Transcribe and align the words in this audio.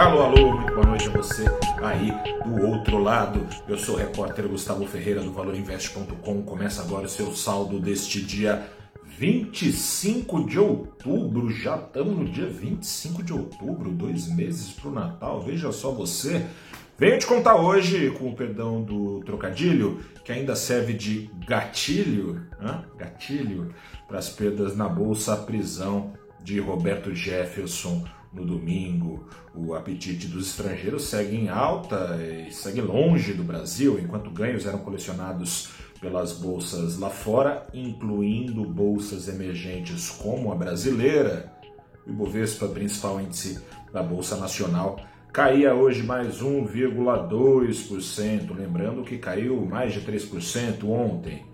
Alô, 0.00 0.22
alô, 0.22 0.52
muito 0.56 0.72
boa 0.72 0.86
noite 0.86 1.08
a 1.08 1.10
você 1.10 1.44
aí 1.82 2.10
do 2.42 2.66
outro 2.68 2.96
lado. 2.96 3.46
Eu 3.68 3.76
sou 3.76 3.96
o 3.96 3.98
repórter 3.98 4.48
Gustavo 4.48 4.86
Ferreira 4.86 5.20
do 5.20 5.30
ValorInvest.com. 5.30 6.42
Começa 6.42 6.80
agora 6.80 7.04
o 7.04 7.08
seu 7.08 7.36
saldo 7.36 7.78
deste 7.78 8.22
dia 8.22 8.66
25 9.04 10.46
de 10.46 10.58
outubro. 10.58 11.50
Já 11.50 11.76
estamos 11.76 12.16
no 12.16 12.24
dia 12.24 12.46
25 12.46 13.22
de 13.22 13.34
outubro, 13.34 13.90
dois 13.90 14.26
meses 14.34 14.72
para 14.72 14.88
o 14.88 14.94
Natal. 14.94 15.42
Veja 15.42 15.70
só 15.70 15.90
você. 15.90 16.46
Venho 16.96 17.18
te 17.18 17.26
contar 17.26 17.56
hoje, 17.56 18.10
com 18.12 18.30
o 18.30 18.34
perdão 18.34 18.82
do 18.82 19.20
trocadilho, 19.20 20.00
que 20.24 20.32
ainda 20.32 20.56
serve 20.56 20.94
de 20.94 21.30
gatilho, 21.46 22.40
gatilho 22.96 23.74
para 24.08 24.18
as 24.18 24.30
perdas 24.30 24.74
na 24.74 24.88
bolsa, 24.88 25.34
a 25.34 25.36
prisão 25.36 26.14
de 26.42 26.58
Roberto 26.58 27.14
Jefferson 27.14 28.02
no 28.32 28.44
domingo. 28.44 29.26
O 29.54 29.74
apetite 29.74 30.28
dos 30.28 30.48
estrangeiros 30.48 31.04
segue 31.04 31.36
em 31.36 31.48
alta 31.48 32.18
e 32.22 32.50
segue 32.52 32.80
longe 32.80 33.32
do 33.32 33.44
Brasil, 33.44 33.98
enquanto 33.98 34.30
ganhos 34.30 34.66
eram 34.66 34.78
colecionados 34.78 35.70
pelas 36.00 36.32
bolsas 36.32 36.98
lá 36.98 37.10
fora, 37.10 37.66
incluindo 37.74 38.64
bolsas 38.64 39.28
emergentes 39.28 40.08
como 40.08 40.50
a 40.50 40.54
brasileira. 40.54 41.52
O 42.06 42.10
Ibovespa, 42.10 42.66
principal 42.68 43.20
índice 43.20 43.60
da 43.92 44.02
Bolsa 44.02 44.36
Nacional, 44.36 44.98
caía 45.32 45.74
hoje 45.74 46.02
mais 46.02 46.42
1,2%, 46.42 48.56
lembrando 48.56 49.04
que 49.04 49.18
caiu 49.18 49.60
mais 49.66 49.92
de 49.92 50.00
3% 50.00 50.84
ontem 50.84 51.49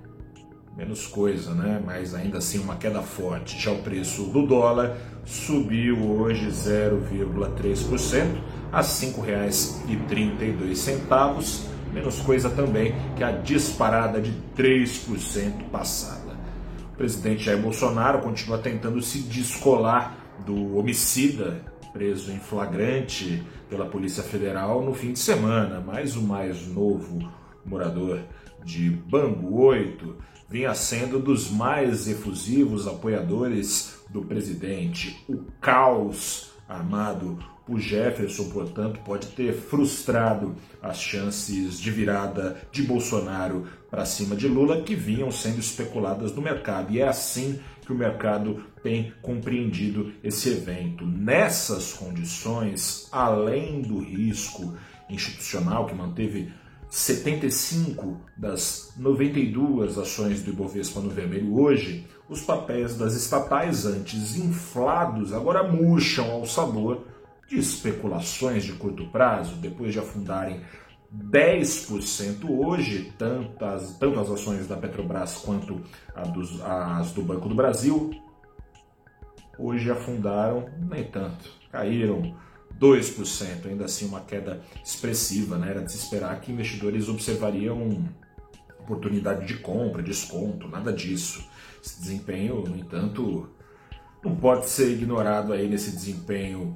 menos 0.77 1.07
coisa, 1.07 1.55
né? 1.55 1.81
Mas 1.85 2.15
ainda 2.15 2.39
assim 2.39 2.59
uma 2.59 2.77
queda 2.77 3.01
forte. 3.01 3.61
Já 3.61 3.71
o 3.73 3.79
preço 3.79 4.25
do 4.25 4.47
dólar 4.47 4.97
subiu 5.25 6.11
hoje 6.11 6.49
0,3% 6.49 8.37
a 8.71 8.83
R$ 8.83 8.83
5,32, 8.83 11.63
menos 11.93 12.21
coisa 12.21 12.51
também 12.51 12.95
que 13.17 13.25
a 13.25 13.33
disparada 13.33 14.21
de 14.21 14.33
3% 14.55 15.71
passada. 15.71 16.37
O 16.93 16.97
presidente 16.97 17.45
Jair 17.45 17.61
Bolsonaro 17.61 18.21
continua 18.21 18.59
tentando 18.59 19.01
se 19.01 19.21
descolar 19.21 20.19
do 20.45 20.77
homicida 20.77 21.63
preso 21.93 22.31
em 22.31 22.39
flagrante 22.39 23.43
pela 23.71 23.87
Polícia 23.87 24.23
Federal 24.23 24.85
no 24.85 24.93
fim 24.93 25.15
de 25.15 25.19
semana, 25.19 25.83
mas 25.85 26.15
o 26.15 26.23
mais 26.23 26.67
novo 26.67 27.27
morador 27.67 28.21
de 28.65 28.91
Bangu 28.91 29.61
8 29.63 30.17
vinha 30.49 30.75
sendo 30.75 31.19
dos 31.19 31.51
mais 31.51 32.09
efusivos 32.09 32.87
apoiadores 32.87 34.01
do 34.09 34.23
presidente. 34.23 35.25
O 35.29 35.39
caos 35.61 36.53
armado 36.69 37.39
por 37.67 37.81
Jefferson, 37.81 38.49
portanto, 38.51 39.01
pode 39.05 39.27
ter 39.29 39.53
frustrado 39.53 40.55
as 40.81 41.01
chances 41.01 41.81
de 41.81 41.91
virada 41.91 42.57
de 42.71 42.83
Bolsonaro 42.85 43.67
para 43.91 44.05
cima 44.05 44.37
de 44.37 44.47
Lula 44.47 44.83
que 44.83 44.95
vinham 44.95 45.33
sendo 45.33 45.59
especuladas 45.59 46.33
no 46.33 46.41
mercado. 46.41 46.93
E 46.93 47.01
é 47.01 47.09
assim 47.09 47.59
que 47.85 47.93
o 47.93 47.97
mercado 47.97 48.65
tem 48.83 49.13
compreendido 49.21 50.13
esse 50.23 50.51
evento. 50.51 51.05
Nessas 51.05 51.93
condições, 51.93 53.09
além 53.11 53.83
do 53.83 53.99
risco 53.99 54.77
institucional 55.09 55.87
que 55.87 55.95
manteve 55.95 56.53
75 56.89 58.17
das 58.37 58.93
92 58.97 59.99
ações 59.99 60.43
do 60.43 60.51
Ibovespa 60.51 61.01
no 61.01 61.11
vermelho 61.11 61.59
hoje, 61.59 62.07
os 62.29 62.41
papéis 62.41 62.97
das 62.97 63.15
estatais 63.15 63.87
antes 63.87 64.37
inflados 64.37 65.33
agora 65.33 65.63
murcham 65.63 66.31
ao 66.31 66.47
sabor 66.47 67.05
de 67.49 67.59
especulações 67.59 68.65
de 68.65 68.73
curto 68.73 69.07
prazo, 69.09 69.57
depois 69.57 69.93
de 69.93 69.99
afundarem 69.99 70.63
10% 71.15 72.49
hoje, 72.49 73.13
tanto 73.17 73.65
as, 73.65 73.97
tanto 73.99 74.21
as 74.21 74.31
ações 74.31 74.67
da 74.67 74.77
Petrobras 74.77 75.37
quanto 75.37 75.81
dos, 76.33 76.61
as 76.63 77.13
do 77.13 77.23
Banco 77.23 77.49
do 77.49 77.55
Brasil, 77.55 78.11
hoje 79.59 79.91
afundaram 79.91 80.69
nem 80.91 81.05
tanto, 81.05 81.49
caíram 81.71 82.37
2%, 82.81 83.67
ainda 83.67 83.85
assim 83.85 84.07
uma 84.07 84.21
queda 84.21 84.61
expressiva, 84.85 85.57
né? 85.57 85.71
Era 85.71 85.83
de 85.83 85.93
se 85.93 85.99
esperar 85.99 86.41
que 86.41 86.53
investidores 86.53 87.09
observariam 87.09 88.09
oportunidade 88.81 89.47
de 89.47 89.59
compra, 89.59 90.03
desconto, 90.03 90.69
nada 90.69 90.93
disso. 90.93 91.45
Esse 91.85 92.01
desempenho, 92.01 92.63
no 92.63 92.77
entanto, 92.77 93.49
não 94.25 94.37
pode 94.37 94.69
ser 94.69 94.91
ignorado 94.91 95.53
aí 95.53 95.69
nesse 95.69 95.91
desempenho 95.91 96.75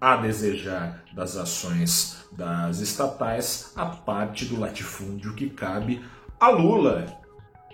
a 0.00 0.16
desejar 0.16 1.04
das 1.12 1.36
ações 1.36 2.24
das 2.32 2.80
estatais, 2.80 3.72
a 3.76 3.86
parte 3.86 4.46
do 4.46 4.58
latifúndio 4.58 5.34
que 5.34 5.50
cabe 5.50 6.02
a 6.38 6.48
Lula, 6.48 7.20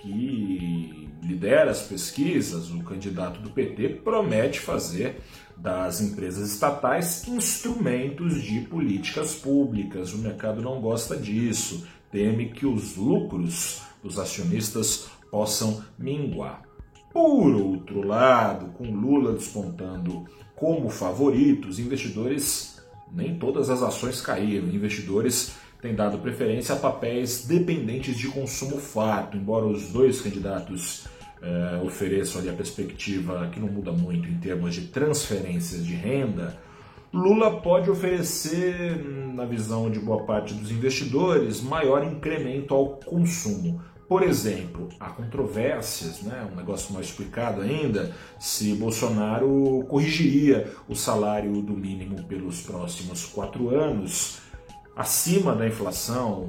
que 0.01 1.09
lidera 1.23 1.71
as 1.71 1.83
pesquisas, 1.83 2.71
o 2.71 2.83
candidato 2.83 3.41
do 3.41 3.51
PT 3.51 4.01
promete 4.03 4.59
fazer 4.59 5.21
das 5.57 6.01
empresas 6.01 6.51
estatais 6.53 7.27
instrumentos 7.27 8.43
de 8.43 8.61
políticas 8.63 9.35
públicas. 9.35 10.13
O 10.13 10.19
mercado 10.19 10.61
não 10.61 10.81
gosta 10.81 11.17
disso, 11.17 11.87
teme 12.11 12.51
que 12.51 12.67
os 12.67 12.97
lucros 12.97 13.83
dos 14.03 14.19
acionistas 14.19 15.09
possam 15.31 15.83
minguar. 15.99 16.63
Por 17.13 17.55
outro 17.55 18.07
lado, 18.07 18.67
com 18.77 18.85
Lula 18.85 19.33
despontando 19.33 20.27
como 20.55 20.89
favorito, 20.91 21.69
os 21.69 21.79
investidores, 21.79 22.83
nem 23.13 23.39
todas 23.39 23.71
as 23.71 23.83
ações 23.83 24.21
caíram, 24.21 24.69
investidores 24.69 25.53
têm 25.81 25.95
dado 25.95 26.19
preferência 26.19 26.75
a 26.75 26.79
papéis 26.79 27.47
dependentes 27.47 28.17
de 28.17 28.29
consumo 28.29 28.79
fato, 28.79 29.37
embora 29.37 29.67
os 29.67 29.91
dois 29.91 30.21
candidatos 30.21 31.07
é, 31.43 31.83
ofereçam 31.85 32.41
ali 32.41 32.51
a 32.51 32.55
perspectiva 32.55 33.49
que 33.53 33.61
não 33.61 33.69
muda 33.69 33.93
muito 33.93 34.29
em 34.29 34.39
termos 34.39 34.75
de 34.75 34.89
transferências 34.89 35.85
de 35.85 35.95
renda, 35.95 36.57
Lula 37.13 37.61
pode 37.61 37.91
oferecer, 37.91 39.03
na 39.33 39.45
visão 39.45 39.91
de 39.91 39.99
boa 39.99 40.25
parte 40.25 40.53
dos 40.53 40.71
investidores, 40.71 41.63
maior 41.63 42.05
incremento 42.05 42.75
ao 42.75 42.97
consumo. 42.97 43.81
Por 44.09 44.23
exemplo, 44.23 44.89
há 45.01 45.11
controvérsias, 45.11 46.23
né, 46.23 46.49
um 46.53 46.55
negócio 46.55 46.93
mal 46.93 47.03
explicado 47.03 47.61
ainda, 47.61 48.13
se 48.39 48.75
Bolsonaro 48.75 49.85
corrigiria 49.89 50.71
o 50.89 50.95
salário 50.95 51.61
do 51.63 51.73
mínimo 51.73 52.23
pelos 52.25 52.61
próximos 52.61 53.25
quatro 53.25 53.75
anos, 53.75 54.39
acima 54.95 55.55
da 55.55 55.67
inflação, 55.67 56.49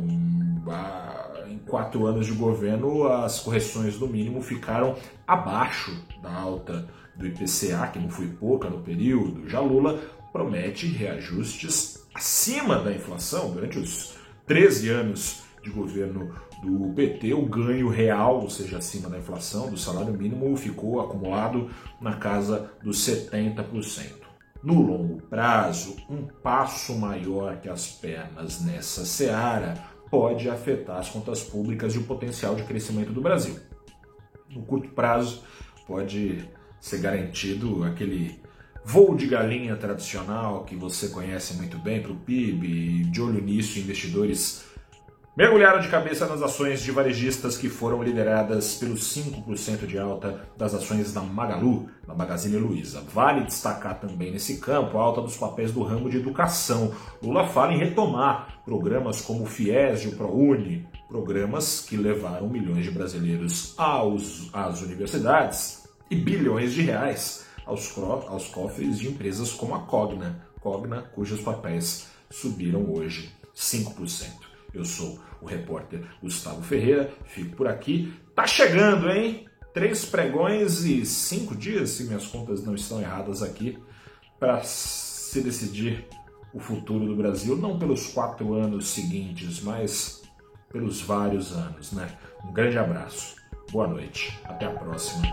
em 1.50 1.58
quatro 1.58 2.06
anos 2.06 2.25
de 2.25 2.34
governo, 2.34 3.08
as 3.08 3.40
correções 3.40 3.97
do 3.97 4.08
mínimo 4.08 4.41
ficaram 4.41 4.96
abaixo 5.25 5.91
da 6.22 6.34
alta 6.34 6.88
do 7.16 7.25
IPCA, 7.25 7.88
que 7.91 8.00
não 8.00 8.09
foi 8.09 8.28
pouca 8.28 8.69
no 8.69 8.80
período. 8.80 9.50
Já 9.50 9.59
Lula 9.59 10.00
promete 10.31 10.88
reajustes 10.88 12.06
acima 12.13 12.80
da 12.80 12.91
inflação. 12.91 13.52
Durante 13.52 13.80
os 13.80 14.16
13 14.46 14.90
anos 14.90 15.44
de 15.63 15.69
governo 15.69 16.34
do 16.63 16.94
PT, 16.94 17.34
o 17.34 17.46
ganho 17.46 17.90
real, 17.90 18.41
ou 18.41 18.50
seja, 18.50 18.78
acima 18.78 19.09
da 19.09 19.18
inflação, 19.18 19.69
do 19.69 19.78
salário 19.78 20.14
mínimo, 20.14 20.56
ficou 20.56 21.02
acumulado 21.02 21.69
na 22.02 22.16
casa 22.16 22.72
dos 22.84 22.97
70%. 23.00 24.28
No 24.64 24.81
longo 24.81 25.22
prazo, 25.24 25.96
um 26.09 26.25
passo 26.25 26.97
maior 26.97 27.58
que 27.58 27.69
as 27.69 27.88
pernas 27.88 28.62
nessa 28.62 29.06
seara 29.06 29.75
pode 30.09 30.50
afetar 30.50 30.97
as 30.97 31.09
contas 31.09 31.44
públicas 31.44 31.94
e 31.95 31.97
o 31.97 32.03
potencial 32.03 32.56
de 32.56 32.63
crescimento 32.63 33.12
do 33.12 33.22
Brasil. 33.22 33.57
No 34.50 34.62
curto 34.63 34.90
prazo, 34.90 35.44
pode 35.85 36.47
ser 36.79 37.00
garantido 37.00 37.84
aquele 37.84 38.40
voo 38.84 39.16
de 39.16 39.28
galinha 39.28 39.76
tradicional 39.76 40.64
que 40.64 40.76
você 40.76 41.09
conhece 41.09 41.55
muito 41.55 41.78
bem 41.78 42.02
para 42.02 42.11
o 42.11 42.16
PIB, 42.16 43.03
de 43.05 43.22
olho 43.22 43.41
nisso, 43.41 43.79
investidores 43.79 44.66
mergulharam 45.37 45.79
de 45.79 45.87
cabeça 45.87 46.25
nas 46.25 46.41
ações 46.41 46.81
de 46.81 46.91
varejistas 46.91 47.55
que 47.55 47.69
foram 47.69 48.01
lideradas 48.01 48.73
pelos 48.73 49.16
5% 49.16 49.85
de 49.85 49.99
alta 49.99 50.41
das 50.57 50.73
ações 50.73 51.13
da 51.13 51.22
Magalu, 51.22 51.87
da 52.07 52.16
Magazine 52.16 52.57
Luiza. 52.57 53.03
Vale 53.13 53.45
destacar 53.45 53.99
também 53.99 54.31
nesse 54.31 54.57
campo 54.57 54.97
a 54.97 55.01
alta 55.03 55.22
dos 55.22 55.37
papéis 55.37 55.72
do 55.72 55.84
ramo 55.84 56.09
de 56.09 56.17
educação. 56.17 56.91
Lula 57.22 57.47
fala 57.49 57.72
em 57.72 57.78
retomar 57.78 58.63
programas 58.66 59.22
como 59.22 59.43
o 59.43 59.45
FIES 59.45 60.05
e 60.05 60.07
o 60.07 60.16
ProUni, 60.16 60.87
programas 61.07 61.81
que 61.81 61.95
levaram 61.95 62.49
milhões 62.49 62.83
de 62.83 62.90
brasileiros 62.90 63.75
aos, 63.78 64.49
às 64.51 64.81
universidades 64.81 65.87
e 66.09 66.16
bilhões 66.16 66.73
de 66.73 66.81
reais 66.81 67.45
aos, 67.63 67.95
aos 68.28 68.47
cofres 68.47 68.97
de 68.97 69.07
empresas 69.07 69.51
como 69.51 69.75
a 69.75 69.81
Cogna, 69.81 70.47
Cogna 70.59 71.03
cujos 71.13 71.41
papéis 71.41 72.07
subiram 72.31 72.91
hoje 72.91 73.31
5%. 73.55 74.47
Eu 74.73 74.85
sou 74.85 75.19
o 75.41 75.46
repórter 75.46 76.03
Gustavo 76.22 76.61
Ferreira, 76.61 77.11
fico 77.25 77.55
por 77.55 77.67
aqui. 77.67 78.14
Tá 78.35 78.46
chegando, 78.46 79.09
hein? 79.09 79.47
Três 79.73 80.05
pregões 80.05 80.84
e 80.84 81.05
cinco 81.05 81.55
dias, 81.55 81.91
se 81.91 82.03
minhas 82.05 82.25
contas 82.28 82.64
não 82.64 82.73
estão 82.73 82.99
erradas 82.99 83.43
aqui, 83.43 83.78
para 84.40 84.64
se 84.64 85.41
decidir 85.41 86.08
o 86.53 86.59
futuro 86.59 87.05
do 87.05 87.16
Brasil, 87.16 87.55
não 87.55 87.78
pelos 87.78 88.08
quatro 88.08 88.53
anos 88.53 88.87
seguintes, 88.87 89.61
mas 89.61 90.23
pelos 90.72 91.02
vários 91.02 91.52
anos, 91.52 91.91
né? 91.91 92.09
Um 92.43 92.52
grande 92.52 92.78
abraço, 92.78 93.35
boa 93.72 93.87
noite, 93.87 94.40
até 94.46 94.66
a 94.66 94.72
próxima. 94.72 95.28